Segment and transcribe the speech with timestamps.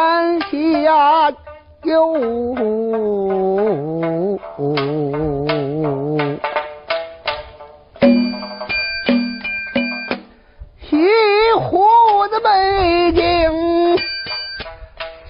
[0.00, 1.30] 山下
[1.82, 2.16] 有
[10.80, 10.96] 西
[11.60, 13.20] 湖的美景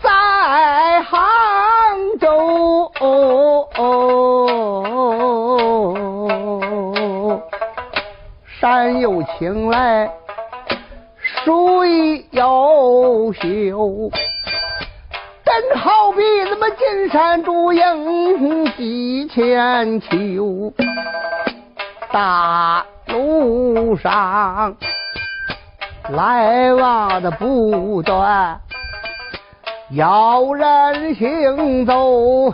[0.00, 1.18] 在杭
[2.20, 2.92] 州。
[8.60, 10.08] 山有青来，
[11.18, 14.12] 水有秀，
[16.78, 20.72] 金山竹影几千秋。
[22.12, 24.76] 大路上
[26.10, 28.60] 来往的不断，
[29.90, 32.52] 有人行走，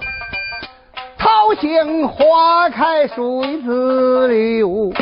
[1.16, 4.92] 桃杏花开水自流。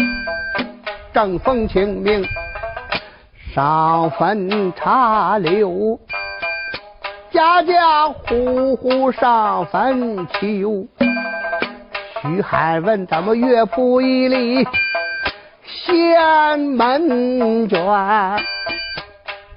[1.13, 2.25] 正逢清明，
[3.53, 5.99] 上坟插柳，
[7.35, 10.87] 家家户户上坟求。
[12.23, 14.65] 徐汉文这么乐谱一里，
[15.67, 17.77] 掀门卷，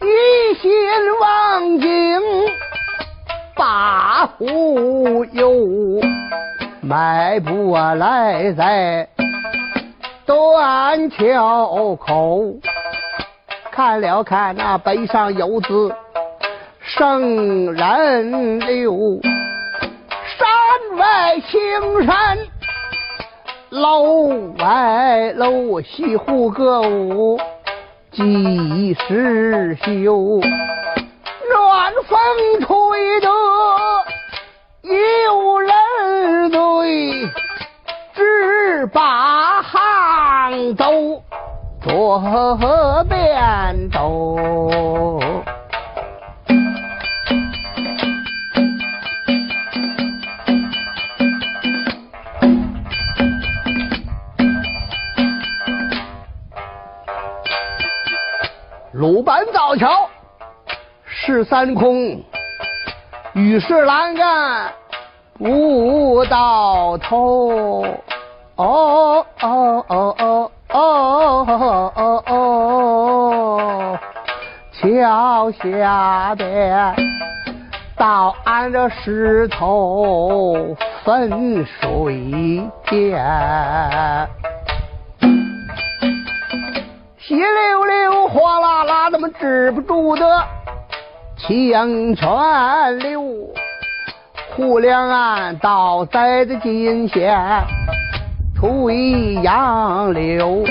[0.02, 0.72] 一心
[1.22, 2.20] 望京
[3.56, 6.02] 把忽悠，
[6.82, 9.08] 迈步来在。
[10.26, 12.42] 断桥口，
[13.72, 15.94] 看了看那碑上有字，
[16.88, 19.20] 圣人留。
[20.38, 22.38] 山外青山，
[23.70, 27.38] 楼外楼，西湖歌舞
[28.14, 30.40] 几时休？
[31.52, 32.18] 暖风
[32.62, 33.28] 吹得
[34.84, 35.74] 游人
[36.52, 37.30] 醉，
[38.16, 39.62] 只把。
[39.62, 41.22] 杭州
[41.84, 45.20] 作汴州，
[58.98, 60.10] 鲁班造桥
[61.06, 62.20] 十三空，
[63.34, 64.74] 玉石栏杆
[65.38, 67.86] 不到头。
[68.56, 74.00] 哦哦哦哦哦哦哦哦！
[74.74, 76.96] 桥下边
[77.96, 83.24] 倒安着石头分水间，
[89.18, 90.48] 怎么止不住的
[91.38, 93.20] 清泉流？
[94.56, 97.36] 湖两岸倒栽的金线。
[98.56, 100.64] 垂杨柳，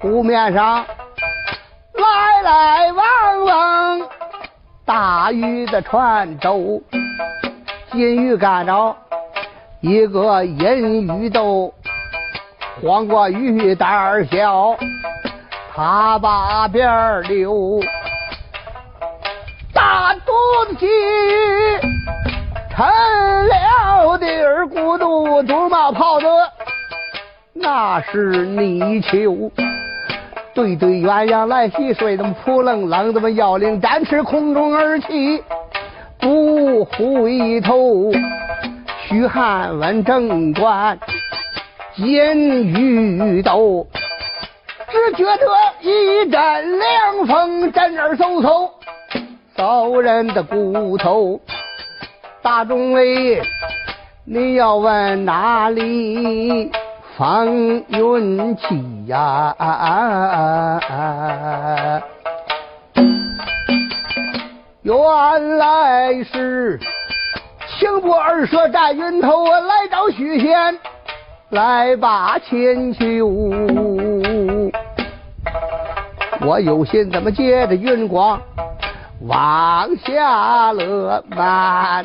[0.00, 0.84] 湖面上
[1.94, 4.08] 来来往往
[4.84, 6.80] 大鱼的船舟，
[7.90, 8.96] 金鱼赶着
[9.80, 11.74] 一个银鱼兜，
[12.80, 14.76] 黄瓜鱼胆小，
[15.78, 17.80] 他把边溜，
[19.72, 20.32] 大肚
[20.68, 21.78] 子金鱼
[22.68, 22.84] 沉
[23.46, 26.26] 了底儿，咕嘟嘟冒泡子。
[27.52, 29.52] 那是泥鳅，
[30.52, 35.40] 对对鸳鸯来戏水，怎么扑棱棱，怎么摇铃展翅空中而起，
[36.18, 38.10] 不回头。
[39.06, 40.98] 徐汉文正管
[41.94, 43.86] 金鱼斗，
[44.90, 45.46] 只觉得
[45.80, 48.70] 一阵凉风阵儿嗖嗖，
[49.56, 51.40] 骚人的骨头。
[52.42, 53.02] 大众哎，
[54.24, 56.70] 你要问哪里？
[57.16, 59.54] 放运气呀！
[64.82, 66.78] 原来是
[67.78, 70.78] 情不二舍战云头，来找许仙
[71.50, 73.97] 来把千秋。
[76.48, 78.40] 我有心怎么借着云光
[79.26, 82.02] 往下了慢，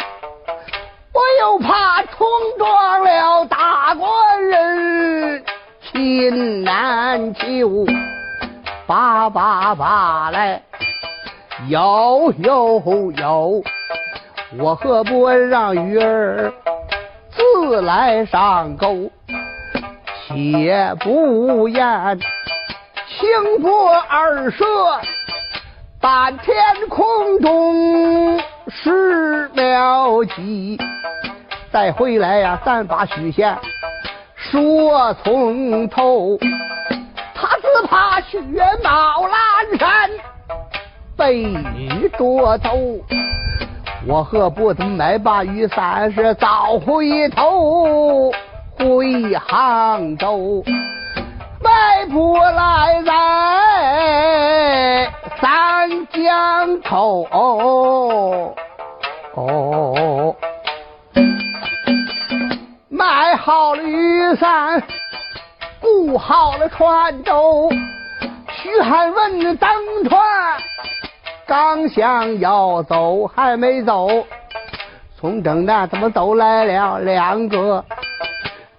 [1.14, 5.42] 我又怕冲撞了大官人
[5.80, 7.86] 心难求，
[8.86, 10.62] 叭叭叭来，
[11.70, 13.64] 有有有，
[14.60, 16.52] 我何不让鱼儿
[17.32, 19.10] 自来上钩？
[20.28, 22.20] 且不言。
[23.24, 24.66] 情不二射，
[26.02, 26.56] 半天
[26.90, 28.38] 空中
[28.68, 30.78] 失了机。
[31.72, 33.58] 再回来呀，咱把许仙
[34.36, 36.38] 说从头。
[37.34, 38.42] 他只怕血
[38.84, 40.10] 冒蓝山
[41.16, 41.48] 被
[42.18, 42.72] 捉走，
[44.06, 48.34] 我何不等买把雨伞是早回头
[48.78, 50.62] 回杭州？
[51.74, 53.12] 迈步来在
[55.42, 57.26] 三江头，
[62.90, 64.84] 买好了雨伞，
[65.82, 67.72] 雇好了船舟。
[68.56, 69.68] 徐汉文登
[70.08, 70.22] 船，
[71.48, 74.08] 刚想要走，还没走，
[75.18, 77.84] 从正南怎么走来了两个？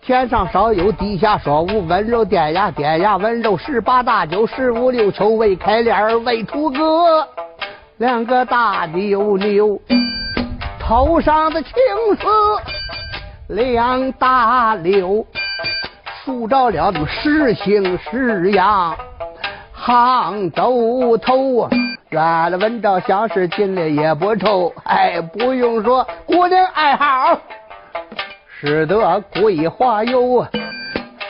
[0.06, 3.56] 天上少有，地下少无，温柔典雅，典雅温柔。
[3.56, 7.26] 十八大九，十五六秋，未开帘未出阁。
[7.96, 9.80] 两个大妞妞，
[10.78, 11.72] 头上的青
[12.20, 15.24] 丝两大绺，
[16.22, 18.94] 数着了那么十星十样。
[19.72, 21.66] 杭州头，
[22.10, 24.70] 原来文章像是进来也不愁。
[24.84, 27.38] 哎，不用说，姑娘爱好。
[28.66, 30.42] 使得桂花油，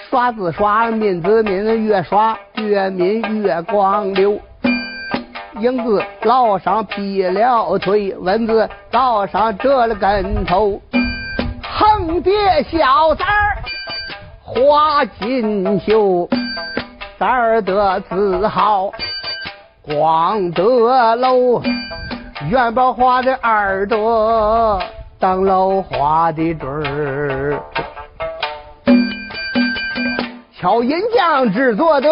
[0.08, 4.38] 刷字刷，抿字抿，越刷越抿越光溜。
[5.58, 10.80] 英子老上劈了腿，蚊子早上折了跟头，
[11.60, 12.32] 横叠
[12.70, 13.56] 小三儿
[14.40, 16.28] 花锦绣，
[17.18, 18.92] 三儿的字号
[19.82, 21.60] 光德楼，
[22.48, 24.80] 元宝花的耳朵。
[25.16, 27.23] 当老花的准儿，
[30.64, 32.08] 巧银匠制作的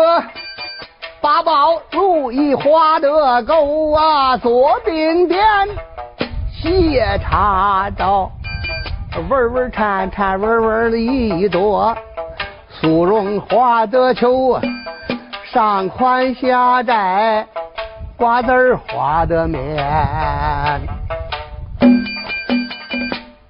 [1.22, 5.42] 八宝如意花的钩啊，左鬓点，
[6.52, 8.30] 斜插刀
[9.30, 11.96] 纹纹缠缠纹纹的一朵
[12.68, 14.60] 苏绒花的球，
[15.50, 17.46] 上宽下窄
[18.18, 20.78] 瓜子花的面。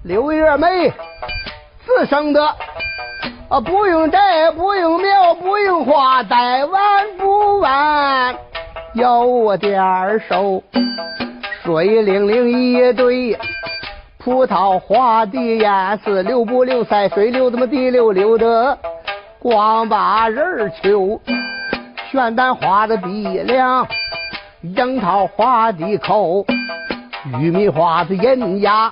[0.03, 0.93] 六月梅，
[1.85, 2.55] 自生的
[3.53, 6.81] 啊，不用摘，不用苗，不用花，待完
[7.19, 8.35] 不完，
[8.95, 10.63] 有点收。
[11.61, 13.37] 水灵灵一堆，
[14.17, 16.83] 葡萄花的颜色溜不流？
[16.83, 18.75] 塞水流这么滴溜溜的？
[19.37, 21.21] 光把人儿求。
[22.09, 23.85] 玄丹花的鼻梁，
[24.63, 26.43] 樱桃花的口，
[27.39, 28.91] 玉米花的银牙。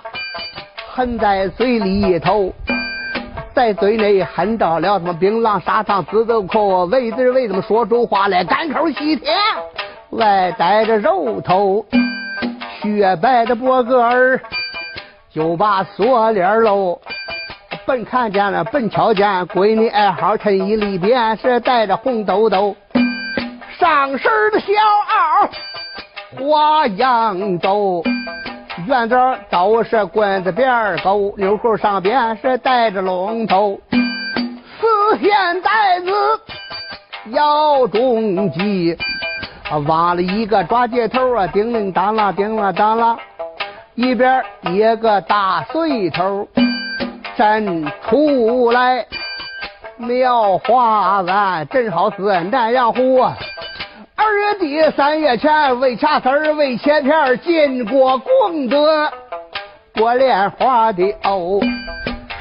[0.94, 2.54] 含在嘴里头，
[3.54, 9.36] 在嘴内含着了他妈槟榔砂糖紫豆蔻，为子为怎么说出话来干口西天，
[10.12, 11.86] 外带着肉头，
[12.82, 14.42] 雪白的脖个儿
[15.34, 17.00] 就把锁链喽，
[17.86, 22.76] 本看见了本瞧见，闺女爱好衬衣里边是带着红兜兜，
[23.78, 24.68] 上身的小
[26.38, 28.02] 袄花样兜。
[28.88, 29.16] 院子
[29.50, 36.12] 都是棍子边儿钩，纽扣上边是带着龙头，四线带子
[37.32, 38.98] 腰中系，
[39.86, 43.18] 挖了一个抓接头啊，叮铃当啷，叮啷当啷，
[43.96, 46.48] 一边一个大碎头，
[47.38, 49.06] 真出来
[49.98, 53.22] 妙花案，正好是南阳湖。
[54.24, 59.12] 二月底三月前，为掐丝儿为切片经过功德，
[59.96, 61.60] 过莲花的藕，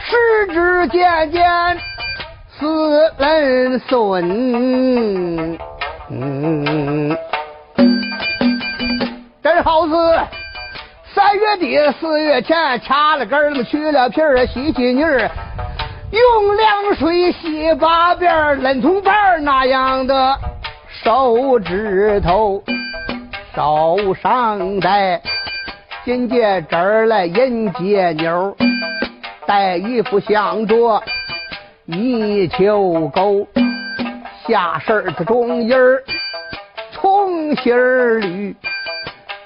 [0.05, 1.79] 时至渐渐
[2.59, 5.59] 四人孙，
[6.11, 7.17] 嗯，
[9.43, 9.95] 真好是
[11.15, 15.31] 三月底四月前，掐了根儿，那么去了皮儿，洗洗泥儿，
[16.11, 20.37] 用凉水洗八遍，冷铜板那样的。
[21.03, 22.63] 手指头，
[23.55, 25.19] 手上戴
[26.05, 28.55] 紧接这儿来迎接妞，
[29.47, 31.03] 带一副向着
[31.87, 33.47] 泥鳅狗，
[34.47, 36.03] 下身的中衣儿
[36.93, 38.55] 葱心儿绿，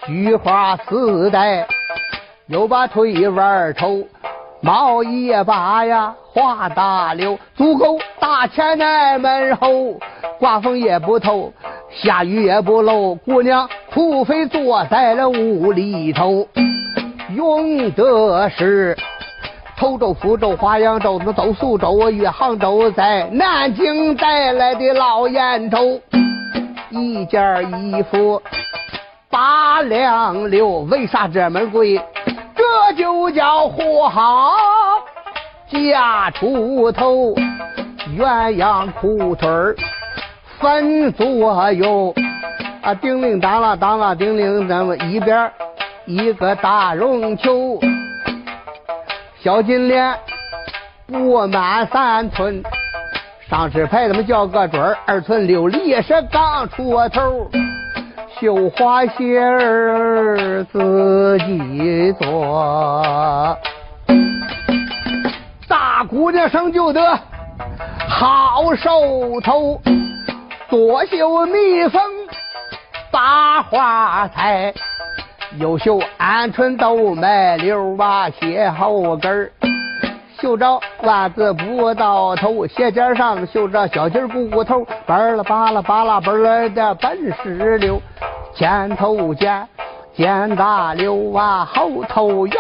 [0.07, 1.65] 菊花丝带，
[2.49, 4.05] 又把腿弯抽，
[4.61, 9.69] 毛衣也把呀花大溜，足够大前来门后，
[10.41, 11.53] 刮风也不透。
[11.91, 16.49] 下雨也不漏，姑娘土匪坐在了屋里头，
[17.37, 18.99] 用的是
[19.77, 26.01] 头州、福州、华阳州、那都苏州、与杭州，在南京带来的老烟头，
[26.91, 27.41] 一件
[27.81, 28.43] 衣服
[29.31, 31.97] 八两六，为啥这么贵？
[32.57, 34.53] 这就叫货好
[35.75, 37.35] 价出头，
[38.17, 39.75] 鸳鸯裤腿儿。
[40.61, 42.15] 分左右。
[42.83, 45.51] 啊，叮铃当啷，当啷叮铃，咱们一边
[46.05, 47.81] 一个大绒球，
[49.43, 50.15] 小金莲
[51.07, 52.63] 布满三寸，
[53.49, 57.51] 上纸牌咱们叫个准儿，二寸六里是刚出头，
[58.39, 63.57] 绣花鞋儿自己做，
[66.05, 67.19] 姑娘生就得
[68.09, 69.81] 好手头。
[70.69, 72.03] 多绣蜜蜂
[73.11, 74.75] 八花彩，
[75.59, 79.53] 又绣鹌鹑豆麦溜啊鞋后跟儿，
[80.41, 88.01] 绣着袜子不到头，鞋尖上绣着小鸡儿骨头，巴拉巴拉巴拉巴拉的本是溜，
[88.53, 89.69] 前头尖，
[90.17, 92.57] 尖大溜啊，后头圆，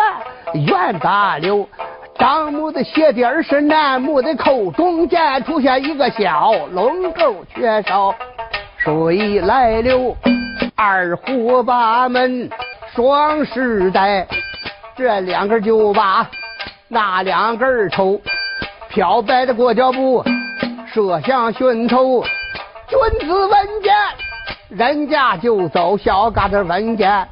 [0.53, 1.69] 圆大溜。
[2.18, 8.14] 张木的鞋底儿是楠木的扣，中间出现一个小龙沟，缺少
[8.78, 10.16] 水来流。
[10.76, 12.49] 二虎把门
[12.94, 14.26] 双时带，
[14.97, 16.28] 这两根就把
[16.88, 18.21] 那两根抽。
[18.88, 20.25] 漂白的裹脚布，
[20.87, 22.25] 射向寻头。
[22.88, 23.94] 君子闻见，
[24.68, 27.26] 人家就走；小嘎子闻见，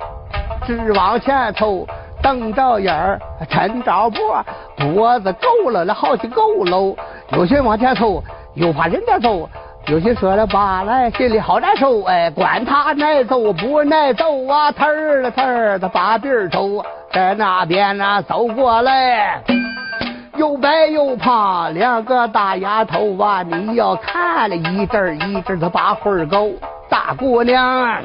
[0.67, 1.87] 直往前凑。
[2.23, 4.45] 瞪着眼儿，抻着脖，
[4.77, 6.97] 脖子够了了好几够喽。
[7.33, 8.23] 有些往前凑，
[8.55, 9.49] 又怕人家走；
[9.89, 12.03] 有些说了罢来，心里好难受。
[12.05, 19.43] 哎，管他耐揍不耐揍啊，刺儿了刺儿的把鼻儿抽，在那边呢走过来，
[20.37, 26.53] 又白又胖两个大丫头啊，你要看了一阵一阵的把魂儿勾。
[26.89, 28.03] 大姑娘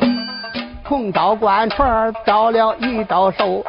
[0.86, 3.62] 碰到官船，招了一招手。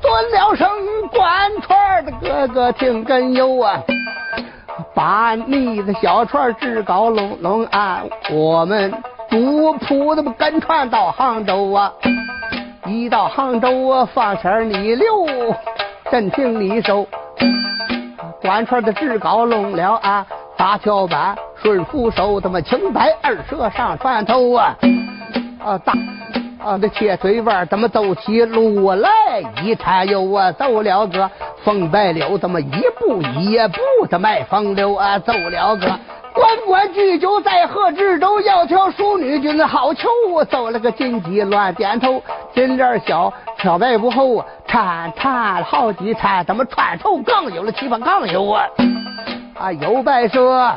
[0.00, 0.68] 尊了声
[1.10, 3.82] 管船的哥哥听根有啊，
[4.94, 8.92] 把你的小船直高隆隆安，我们
[9.28, 11.92] 主仆的跟船到杭州啊，
[12.86, 15.26] 一到杭州啊，放声你留，
[16.10, 17.06] 真听你手，
[18.40, 20.24] 官船的直高隆了啊，
[20.56, 24.76] 大桥板顺扶手，他妈青白二蛇上船头啊，
[25.64, 25.92] 啊大。
[26.68, 29.08] 啊，那铁腿腕怎么走起路来？
[29.62, 31.30] 一颤悠啊，走了个
[31.64, 35.18] 风白柳，怎么一步一步的迈风流啊？
[35.18, 35.98] 走了个
[36.34, 40.44] 关关雎鸠，在河之洲，窈窕淑女，君子好逑。
[40.44, 42.22] 走了个金鸡乱点头，
[42.52, 48.66] 金莲笑，飘白不后，颤颤好几颤，怎么串头更有了七八杠有啊？
[49.58, 50.70] 啊，有白蛇。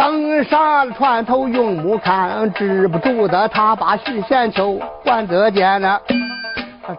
[0.00, 6.00] 登上船头用目看，止不住的他把徐贤秋还得见呢。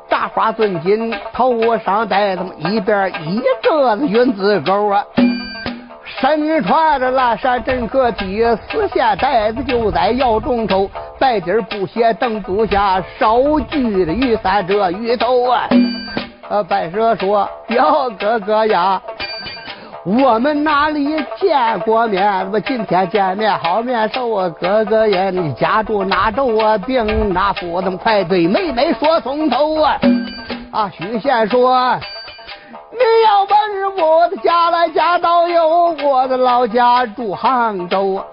[0.07, 5.03] 扎花尊金头上戴，他妈一边一个子云字钩啊。
[6.05, 15.67] 身穿着蓝衫真可体，丝线带子就在腰中头，白底布鞋蹬足下，手举的雨伞遮雨头啊。
[16.69, 19.01] 白蛇说：“表哥哥呀。”
[20.03, 22.51] 我们哪里见过面？
[22.51, 24.49] 我今天见面好面熟啊！
[24.59, 26.75] 哥哥呀，你家住哪州啊？
[26.75, 27.79] 病哪府？
[27.83, 29.99] 怎么快对妹妹说从头啊？
[30.71, 31.99] 啊，许仙说，
[32.91, 38.25] 你要问我的家来家道有，我的老家住杭州啊。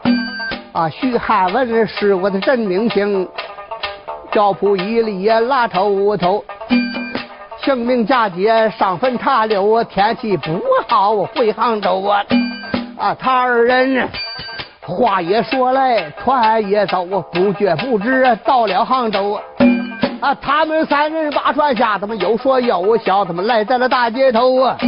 [0.72, 3.28] 啊徐汉文是我的真名姓，
[4.32, 6.42] 教仆一里拉头头。
[7.68, 10.58] 清明佳节上坟茶溜，天气不
[10.88, 12.24] 好回杭州啊！
[12.96, 14.08] 啊，他二人
[14.80, 19.38] 话也说来，船也走，不觉不知到了杭州
[20.22, 20.34] 啊！
[20.40, 24.78] 他们三人把船下，他们又说又笑，他们来在了大街头啊！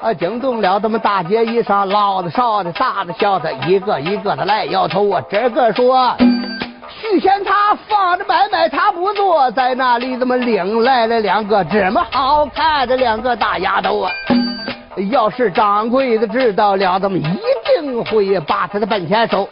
[0.00, 5.22] 啊，惊动了他们大街一上老的少的大的小的，一个一个的来摇头啊！
[5.28, 6.16] 这个说。
[7.00, 14.10] 许仙他放着买卖他不做，在那里怎么领来了两个这么好看的两个大丫头啊？
[15.10, 19.48] 要是掌柜的知道了，咱们一定会把他的本钱收。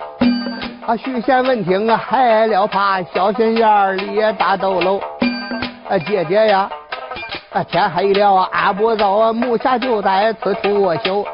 [0.87, 5.01] 啊，许仙闻听啊，害了怕，小心眼儿里也打斗喽。
[5.89, 6.69] 啊，姐姐呀，
[7.53, 11.27] 啊，天黑了，俺不走，啊，木下就在此处休。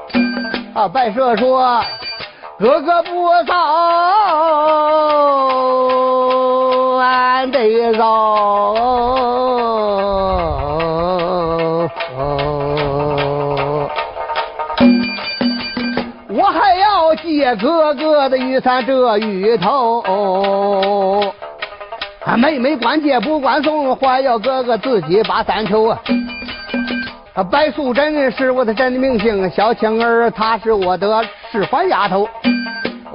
[0.74, 1.82] 啊，白蛇说，
[2.60, 3.54] 哥哥不走，
[6.98, 8.04] 俺得走。
[16.30, 20.02] 我还要借哥哥的雨伞遮雨头，
[22.24, 25.96] 啊，妹妹管借不管送，还要哥哥自己把伞抽。
[27.44, 32.28] 白素贞是我的真名姓，小青儿她是我的使唤丫头。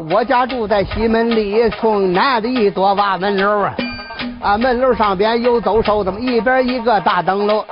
[0.10, 3.76] 我家住在西门里，从南的一座瓦门楼啊，
[4.42, 7.64] 啊，门楼上边有走手，怎么一边一个大灯笼。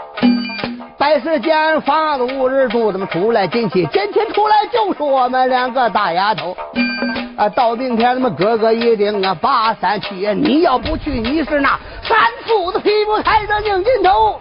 [0.98, 3.86] 白石间房子无人住，怎么出来进去？
[3.88, 6.56] 进去出来就是我们两个大丫头。
[7.38, 10.16] 啊，到明天咱们哥哥一定啊把山去。
[10.36, 14.40] 你要不去，你是那三斧子劈不开的拧筋头。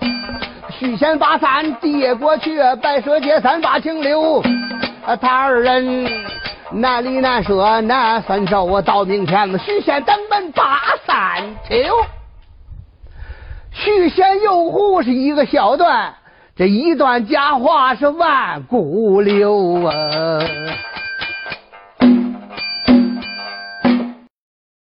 [0.81, 4.41] 许仙把伞接过去，白蛇接伞把情留。
[5.05, 6.11] 啊，他二人
[6.73, 8.65] 难离难舍难分手。
[8.65, 11.77] 我到明天了，许仙登门把伞求。
[13.73, 16.15] 许仙诱狐是一个小段。
[16.57, 19.93] 这一段佳话是万古流啊。